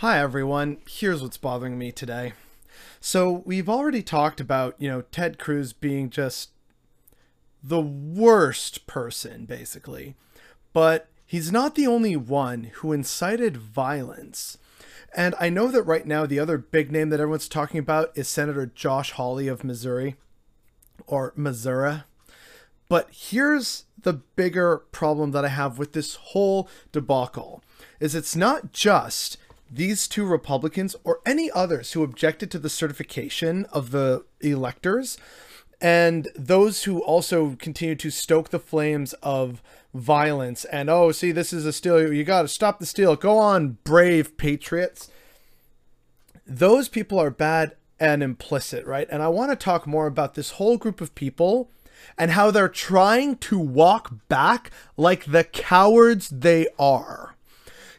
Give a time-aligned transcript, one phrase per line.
[0.00, 2.34] Hi everyone, here's what's bothering me today.
[3.00, 6.50] So, we've already talked about, you know, Ted Cruz being just
[7.62, 10.14] the worst person, basically.
[10.74, 14.58] But he's not the only one who incited violence.
[15.14, 18.28] And I know that right now the other big name that everyone's talking about is
[18.28, 20.16] Senator Josh Hawley of Missouri,
[21.06, 22.02] or Missouri.
[22.90, 27.64] But here's the bigger problem that I have with this whole debacle
[27.98, 29.38] is it's not just
[29.70, 35.18] these two Republicans or any others who objected to the certification of the electors
[35.80, 41.52] and those who also continue to stoke the flames of violence and oh see this
[41.52, 42.12] is a steal.
[42.12, 43.16] You got to stop the steal.
[43.16, 45.10] Go on brave patriots.
[46.46, 49.08] Those people are bad and implicit right?
[49.10, 51.70] And i want to talk more about this whole group of people
[52.16, 57.35] and how they're trying to walk back like the cowards they are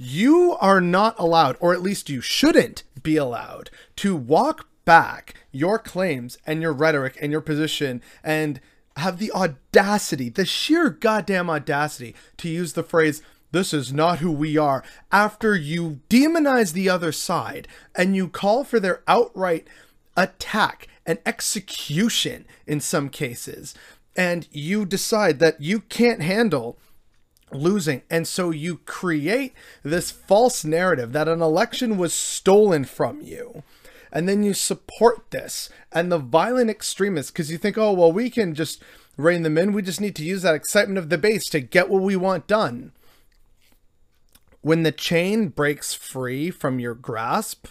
[0.00, 5.78] you are not allowed, or at least you shouldn't be allowed, to walk back your
[5.78, 8.62] claims and your rhetoric and your position and
[8.96, 14.32] have the audacity, the sheer goddamn audacity to use the phrase, this is not who
[14.32, 19.68] we are, after you demonize the other side and you call for their outright
[20.16, 23.74] attack and execution in some cases.
[24.16, 26.78] And you decide that you can't handle
[27.52, 28.02] losing.
[28.10, 33.62] And so you create this false narrative that an election was stolen from you.
[34.12, 38.28] And then you support this and the violent extremists because you think, oh, well, we
[38.28, 38.82] can just
[39.16, 39.72] rein them in.
[39.72, 42.46] We just need to use that excitement of the base to get what we want
[42.46, 42.92] done.
[44.62, 47.66] When the chain breaks free from your grasp,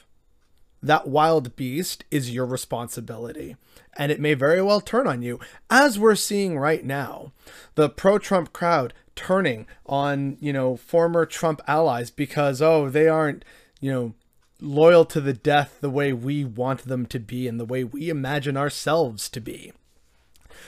[0.81, 3.55] that wild beast is your responsibility.
[3.97, 7.33] And it may very well turn on you, as we're seeing right now.
[7.75, 13.43] The pro Trump crowd turning on, you know, former Trump allies because, oh, they aren't,
[13.81, 14.13] you know,
[14.61, 18.09] loyal to the death the way we want them to be and the way we
[18.09, 19.73] imagine ourselves to be.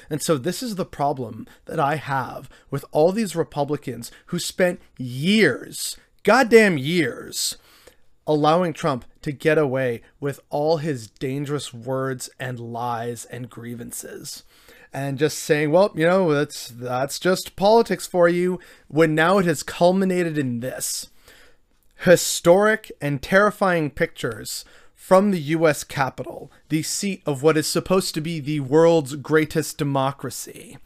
[0.10, 4.82] And so this is the problem that I have with all these Republicans who spent
[4.98, 7.58] years, goddamn years,
[8.28, 14.44] allowing Trump to get away with all his dangerous words and lies and grievances
[14.94, 19.46] and just saying, well, you know, that's that's just politics for you when now it
[19.46, 21.10] has culminated in this
[22.00, 24.66] historic and terrifying pictures
[24.96, 29.78] from the US Capitol, the seat of what is supposed to be the world's greatest
[29.78, 30.78] democracy.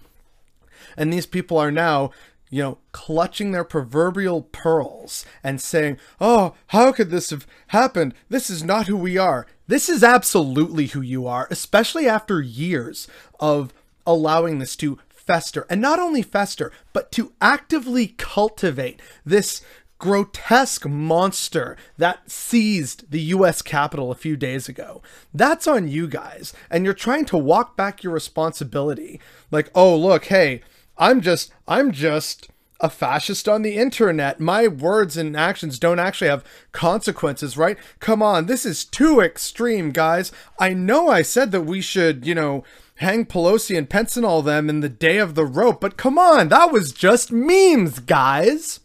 [0.98, 2.12] And these people are now
[2.50, 8.14] you know, clutching their proverbial pearls and saying, Oh, how could this have happened?
[8.30, 9.48] This is not who we are.
[9.68, 13.08] This is absolutely who you are, especially after years
[13.40, 13.74] of
[14.06, 15.66] allowing this to fester.
[15.70, 19.62] And not only fester, but to actively cultivate this
[19.98, 25.02] grotesque monster that seized the US Capitol a few days ago.
[25.34, 26.54] That's on you guys.
[26.70, 29.20] And you're trying to walk back your responsibility.
[29.52, 30.62] Like, oh, look, hey,
[30.98, 34.40] I'm just, I'm just a fascist on the internet.
[34.40, 37.78] My words and actions don't actually have consequences, right?
[38.00, 40.32] Come on, this is too extreme, guys.
[40.60, 42.64] I know I said that we should, you know,
[42.96, 46.18] hang Pelosi and Pence and all them in the day of the rope, but come
[46.18, 48.80] on, that was just memes, guys.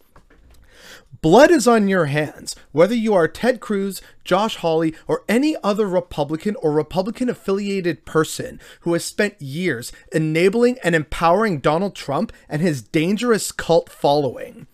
[1.21, 5.87] Blood is on your hands, whether you are Ted Cruz, Josh Hawley, or any other
[5.87, 12.59] Republican or Republican affiliated person who has spent years enabling and empowering Donald Trump and
[12.59, 14.65] his dangerous cult following.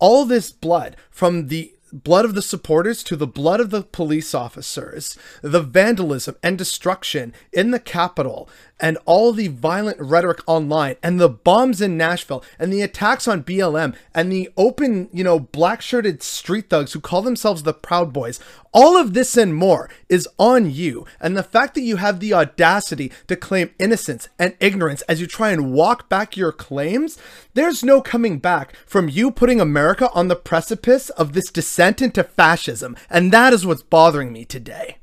[0.00, 4.34] All this blood from the blood of the supporters to the blood of the police
[4.34, 8.48] officers, the vandalism and destruction in the Capitol,
[8.80, 13.44] and all the violent rhetoric online, and the bombs in Nashville, and the attacks on
[13.44, 18.12] BLM, and the open, you know, black shirted street thugs who call themselves the Proud
[18.12, 18.40] Boys.
[18.72, 21.06] All of this and more is on you.
[21.20, 25.26] And the fact that you have the audacity to claim innocence and ignorance as you
[25.26, 27.18] try and walk back your claims,
[27.54, 32.24] there's no coming back from you putting America on the precipice of this descent into
[32.24, 32.96] fascism.
[33.10, 34.98] And that is what's bothering me today.